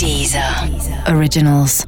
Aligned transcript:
Deezer 0.00 0.42
Originals. 1.14 1.84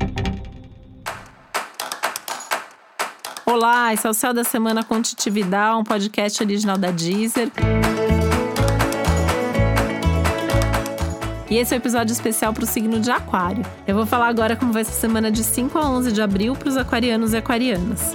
Olá, 3.46 3.95
esse 3.95 4.07
é 4.07 4.11
o 4.11 4.12
Céu 4.12 4.35
da 4.35 4.45
Semana 4.45 4.85
com 4.85 5.00
Titividade, 5.00 5.80
um 5.80 5.82
podcast 5.82 6.43
original 6.43 6.77
da 6.77 6.90
Deezer. 6.90 7.51
E 11.48 11.56
esse 11.56 11.72
é 11.72 11.75
o 11.75 11.79
um 11.79 11.80
episódio 11.80 12.12
especial 12.12 12.53
para 12.53 12.64
o 12.64 12.67
signo 12.67 13.01
de 13.01 13.11
Aquário. 13.11 13.64
Eu 13.86 13.96
vou 13.96 14.04
falar 14.04 14.29
agora 14.29 14.56
como 14.56 14.74
vai 14.74 14.84
ser 14.84 14.92
a 14.92 14.94
semana 14.94 15.30
de 15.30 15.42
5 15.42 15.79
a 15.79 15.88
11 15.88 16.12
de 16.12 16.20
abril 16.20 16.54
para 16.54 16.68
os 16.68 16.76
aquarianos 16.76 17.32
e 17.32 17.38
aquarianas. 17.38 18.14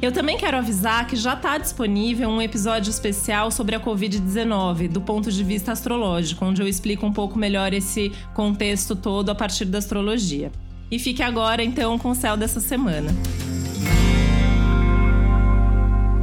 Eu 0.00 0.12
também 0.12 0.36
quero 0.36 0.58
avisar 0.58 1.06
que 1.06 1.16
já 1.16 1.32
está 1.32 1.56
disponível 1.56 2.28
um 2.28 2.42
episódio 2.42 2.90
especial 2.90 3.50
sobre 3.50 3.74
a 3.74 3.80
Covid-19, 3.80 4.88
do 4.88 5.00
ponto 5.00 5.32
de 5.32 5.42
vista 5.42 5.72
astrológico, 5.72 6.44
onde 6.44 6.60
eu 6.60 6.68
explico 6.68 7.06
um 7.06 7.12
pouco 7.12 7.38
melhor 7.38 7.72
esse 7.72 8.12
contexto 8.34 8.94
todo 8.94 9.30
a 9.30 9.34
partir 9.34 9.64
da 9.64 9.78
astrologia. 9.78 10.52
E 10.90 10.98
fique 10.98 11.22
agora 11.22 11.64
então 11.64 11.98
com 11.98 12.10
o 12.10 12.14
céu 12.14 12.36
dessa 12.36 12.60
semana. 12.60 13.10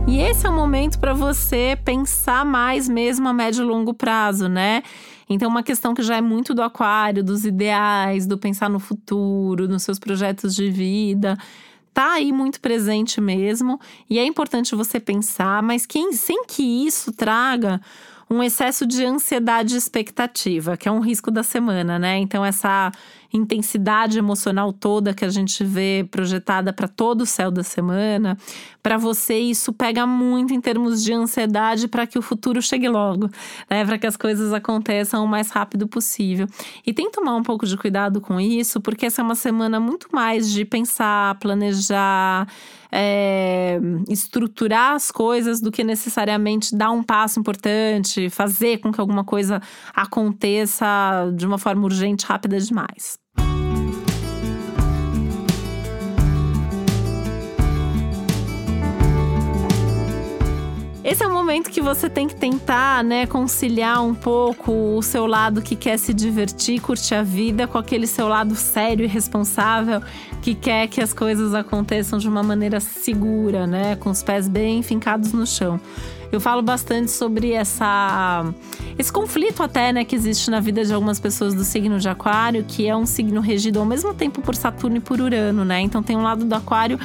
E 0.08 0.20
esse 0.20 0.46
é 0.46 0.50
o 0.50 0.54
momento 0.54 1.00
para 1.00 1.14
você 1.14 1.76
pensar 1.84 2.46
mais 2.46 2.88
mesmo 2.88 3.28
a 3.28 3.34
médio 3.34 3.64
e 3.64 3.66
longo 3.66 3.94
prazo, 3.96 4.48
né? 4.48 4.84
Então, 5.28 5.50
uma 5.50 5.64
questão 5.64 5.96
que 5.96 6.04
já 6.04 6.18
é 6.18 6.22
muito 6.22 6.54
do 6.54 6.62
aquário, 6.62 7.24
dos 7.24 7.44
ideais, 7.44 8.28
do 8.28 8.38
pensar 8.38 8.70
no 8.70 8.80
futuro, 8.80 9.68
nos 9.68 9.82
seus 9.82 9.98
projetos 9.98 10.54
de 10.54 10.70
vida 10.70 11.36
tá 11.94 12.13
aí 12.13 12.31
muito 12.31 12.59
presente 12.59 13.22
mesmo, 13.22 13.80
e 14.09 14.17
é 14.17 14.25
importante 14.25 14.75
você 14.75 14.99
pensar, 14.99 15.61
mas 15.61 15.86
quem, 15.86 16.11
sem 16.13 16.45
que 16.45 16.63
isso 16.86 17.11
traga 17.11 17.80
um 18.34 18.42
excesso 18.42 18.86
de 18.86 19.06
ansiedade 19.06 19.76
e 19.76 19.78
expectativa, 19.78 20.76
que 20.76 20.89
é 20.89 20.92
um 20.92 21.00
risco 21.00 21.30
da 21.30 21.44
semana, 21.44 22.00
né? 22.00 22.17
Então, 22.17 22.44
essa 22.44 22.92
intensidade 23.31 24.17
emocional 24.17 24.72
toda 24.72 25.14
que 25.14 25.26
a 25.26 25.30
gente 25.30 25.64
vê 25.64 26.08
projetada 26.09 26.72
para 26.73 26.88
todo 26.88 27.22
o 27.22 27.26
céu 27.26 27.50
da 27.50 27.64
semana, 27.64 28.38
para 28.81 28.98
você 28.98 29.38
isso 29.38 29.73
pega 29.73 30.06
muito 30.06 30.54
em 30.54 30.61
termos 30.61 31.04
de 31.04 31.14
ansiedade 31.14 31.88
para 31.88 32.06
que 32.06 32.17
o 32.17 32.22
futuro 32.22 32.61
chegue 32.61 32.88
logo, 32.89 33.30
né? 33.70 33.86
Para 33.86 33.98
que 33.98 34.08
as 34.08 34.17
coisas 34.17 34.52
aconteçam 34.52 35.23
o 35.23 35.28
mais 35.28 35.50
rápido 35.50 35.88
possível. 35.88 36.48
E 36.86 36.92
tem 36.92 37.06
que 37.06 37.11
tomar 37.11 37.36
um 37.36 37.44
pouco 37.44 37.66
de 37.67 37.78
cuidado 37.78 38.20
com 38.20 38.39
isso, 38.39 38.81
porque 38.81 39.06
essa 39.06 39.22
é 39.22 39.23
uma 39.23 39.36
semana 39.36 39.80
muito 39.80 40.08
mais 40.11 40.52
de 40.52 40.66
pensar, 40.66 41.36
planejar, 41.36 42.48
é, 42.94 43.80
estruturar 44.08 44.94
as 44.94 45.11
coisas 45.11 45.59
do 45.59 45.72
que 45.72 45.83
necessariamente 45.83 46.75
dar 46.75 46.92
um 46.92 47.02
passo 47.02 47.39
importante, 47.39 48.30
fazer 48.30 48.77
com 48.77 48.92
que 48.92 49.02
alguma 49.02 49.23
coisa 49.23 49.59
aconteça 49.95 50.86
de 51.36 51.45
uma 51.45 51.58
forma 51.58 51.83
urgente, 51.83 52.26
rápida 52.26 52.59
demais. 52.59 53.23
Esse 61.03 61.21
é 61.21 61.27
o 61.27 61.33
momento 61.33 61.69
que 61.69 61.81
você 61.81 62.09
tem 62.09 62.30
que 62.30 62.36
tentar, 62.36 63.03
né, 63.03 63.27
conciliar 63.27 64.02
um 64.02 64.15
pouco 64.15 64.71
o 64.71 65.02
seu 65.02 65.27
lado 65.27 65.61
que 65.61 65.75
quer 65.75 65.99
se 65.99 66.14
divertir, 66.14 66.80
curtir 66.80 67.15
a 67.15 67.21
vida, 67.21 67.67
com 67.67 67.77
aquele 67.77 68.08
seu 68.08 68.25
lado 68.30 68.55
sério 68.55 69.03
e 69.03 69.08
responsável 69.08 70.02
que 70.41 70.55
quer 70.55 70.87
que 70.87 71.02
as 71.02 71.11
coisas 71.11 71.53
aconteçam 71.53 72.17
de 72.17 72.27
uma 72.30 72.41
maneira 72.41 72.80
segura, 72.80 73.67
né, 73.67 73.97
com 73.97 74.09
os 74.09 74.23
pés 74.23 74.47
bem 74.47 74.81
fincados 74.81 75.33
no 75.33 75.45
chão. 75.45 75.77
Eu 76.31 76.39
falo 76.39 76.61
bastante 76.61 77.11
sobre 77.11 77.52
essa 77.52 78.45
esse 78.97 79.11
conflito 79.11 79.61
até, 79.61 79.91
né, 79.91 80.05
que 80.05 80.15
existe 80.15 80.49
na 80.49 80.61
vida 80.61 80.85
de 80.85 80.93
algumas 80.93 81.20
pessoas 81.20 81.53
do 81.53 81.65
signo 81.65 81.99
de 81.99 82.08
Aquário, 82.08 82.64
que 82.65 82.87
é 82.87 82.95
um 82.95 83.05
signo 83.05 83.41
regido 83.41 83.77
ao 83.77 83.85
mesmo 83.85 84.14
tempo 84.14 84.41
por 84.41 84.55
Saturno 84.55 84.97
e 84.97 84.99
por 85.02 85.20
Urano, 85.20 85.65
né? 85.65 85.81
Então 85.81 86.02
tem 86.02 86.15
um 86.15 86.23
lado 86.23 86.45
do 86.45 86.55
Aquário 86.55 86.97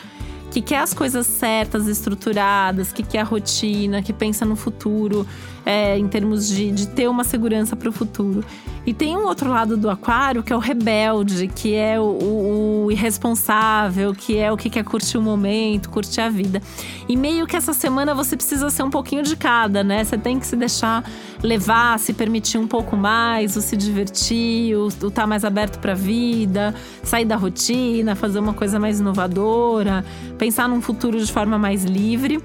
que 0.50 0.62
quer 0.62 0.78
as 0.78 0.94
coisas 0.94 1.26
certas, 1.26 1.86
estruturadas, 1.86 2.92
que 2.92 3.02
quer 3.02 3.20
a 3.20 3.24
rotina, 3.24 4.02
que 4.02 4.12
pensa 4.12 4.44
no 4.44 4.56
futuro, 4.56 5.26
é, 5.64 5.98
em 5.98 6.08
termos 6.08 6.48
de, 6.48 6.72
de 6.72 6.88
ter 6.88 7.08
uma 7.08 7.24
segurança 7.24 7.76
para 7.76 7.88
o 7.88 7.92
futuro. 7.92 8.44
E 8.86 8.94
tem 8.94 9.14
um 9.14 9.26
outro 9.26 9.50
lado 9.50 9.76
do 9.76 9.90
aquário 9.90 10.42
que 10.42 10.50
é 10.50 10.56
o 10.56 10.58
rebelde, 10.58 11.46
que 11.46 11.74
é 11.74 12.00
o, 12.00 12.04
o, 12.04 12.84
o, 12.86 12.90
irresponsável, 12.90 14.14
que 14.14 14.38
é 14.38 14.50
o 14.50 14.56
que 14.56 14.70
quer 14.70 14.82
curtir 14.82 15.18
o 15.18 15.20
momento, 15.20 15.90
curtir 15.90 16.22
a 16.22 16.30
vida. 16.30 16.62
E 17.06 17.14
meio 17.14 17.46
que 17.46 17.54
essa 17.54 17.74
semana 17.74 18.14
você 18.14 18.34
precisa 18.34 18.70
ser 18.70 18.82
um 18.82 18.88
pouquinho 18.88 19.22
de 19.22 19.36
cada, 19.36 19.84
né? 19.84 20.02
Você 20.02 20.16
tem 20.16 20.40
que 20.40 20.46
se 20.46 20.56
deixar 20.56 21.04
levar, 21.42 21.98
se 21.98 22.14
permitir 22.14 22.56
um 22.56 22.66
pouco 22.66 22.96
mais, 22.96 23.56
o 23.56 23.60
se 23.60 23.76
divertir, 23.76 24.74
o 24.74 24.88
estar 24.88 25.10
tá 25.10 25.26
mais 25.26 25.44
aberto 25.44 25.78
para 25.80 25.92
a 25.92 25.94
vida, 25.94 26.74
sair 27.02 27.26
da 27.26 27.36
rotina, 27.36 28.16
fazer 28.16 28.38
uma 28.38 28.54
coisa 28.54 28.80
mais 28.80 29.00
inovadora, 29.00 30.02
pensar 30.38 30.68
num 30.68 30.80
futuro 30.80 31.22
de 31.22 31.30
forma 31.30 31.58
mais 31.58 31.84
livre. 31.84 32.42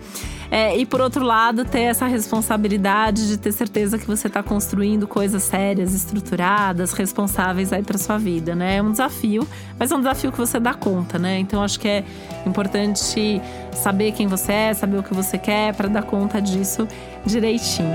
É, 0.52 0.78
e 0.78 0.86
por 0.86 1.02
outro 1.02 1.24
lado, 1.24 1.66
ter 1.66 1.82
essa 1.82 2.06
responsabilidade 2.06 3.28
de 3.28 3.38
ter 3.38 3.52
certeza 3.52 3.98
que 3.98 4.06
você 4.06 4.28
está 4.28 4.44
construindo 4.44 5.08
coisas 5.08 5.42
sérias, 5.42 5.96
estruturadas, 5.96 6.94
responsáveis 6.94 7.74
aí 7.74 7.82
para 7.82 7.98
sua 7.98 8.20
vida, 8.20 8.54
né? 8.54 8.78
É 8.78 8.82
um 8.82 8.92
desafio, 8.92 9.48
mas 9.80 9.92
é 9.92 9.96
um 9.96 10.00
desafio 10.00 10.32
que 10.32 10.38
você 10.38 10.60
dá 10.60 10.76
conta, 10.76 11.18
né? 11.18 11.40
Então 11.40 11.64
acho 11.64 11.80
que 11.80 11.88
é 11.88 12.04
importante 12.46 13.42
saber 13.74 14.12
quem 14.12 14.28
você 14.28 14.52
é, 14.52 14.74
saber 14.76 14.98
o 14.98 15.04
que 15.04 15.14
você 15.14 15.40
quer 15.40 15.74
para 15.74 15.88
dar 15.88 16.04
conta 16.04 16.40
disso 16.40 16.88
direitinho. 17.26 17.94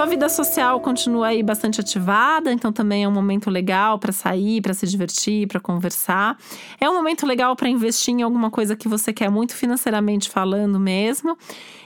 Sua 0.00 0.06
vida 0.06 0.30
social 0.30 0.80
continua 0.80 1.26
aí 1.26 1.42
bastante 1.42 1.78
ativada, 1.78 2.50
então 2.50 2.72
também 2.72 3.04
é 3.04 3.08
um 3.08 3.12
momento 3.12 3.50
legal 3.50 3.98
para 3.98 4.12
sair, 4.12 4.62
para 4.62 4.72
se 4.72 4.86
divertir, 4.86 5.46
para 5.46 5.60
conversar. 5.60 6.38
É 6.80 6.88
um 6.88 6.94
momento 6.94 7.26
legal 7.26 7.54
para 7.54 7.68
investir 7.68 8.14
em 8.14 8.22
alguma 8.22 8.50
coisa 8.50 8.74
que 8.74 8.88
você 8.88 9.12
quer 9.12 9.30
muito 9.30 9.54
financeiramente 9.54 10.30
falando 10.30 10.80
mesmo. 10.80 11.36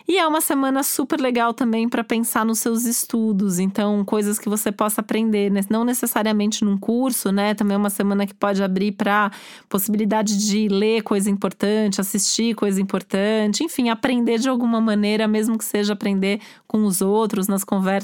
E 0.06 0.18
é 0.18 0.26
uma 0.28 0.42
semana 0.42 0.82
super 0.82 1.18
legal 1.18 1.54
também 1.54 1.88
para 1.88 2.04
pensar 2.04 2.44
nos 2.44 2.58
seus 2.58 2.84
estudos, 2.84 3.58
então 3.58 4.04
coisas 4.04 4.38
que 4.38 4.50
você 4.50 4.70
possa 4.70 5.00
aprender, 5.00 5.50
né? 5.50 5.62
não 5.70 5.82
necessariamente 5.82 6.62
num 6.62 6.76
curso, 6.78 7.32
né? 7.32 7.54
Também 7.54 7.74
é 7.74 7.78
uma 7.78 7.88
semana 7.88 8.26
que 8.26 8.34
pode 8.34 8.62
abrir 8.62 8.92
para 8.92 9.32
possibilidade 9.66 10.36
de 10.46 10.68
ler 10.68 11.02
coisa 11.02 11.30
importante, 11.30 12.02
assistir 12.02 12.54
coisa 12.54 12.82
importante, 12.82 13.64
enfim, 13.64 13.88
aprender 13.88 14.38
de 14.38 14.48
alguma 14.48 14.78
maneira, 14.78 15.26
mesmo 15.26 15.56
que 15.56 15.64
seja 15.64 15.94
aprender 15.94 16.38
com 16.68 16.84
os 16.84 17.00
outros, 17.00 17.48
nas 17.48 17.64
conversas 17.64 18.03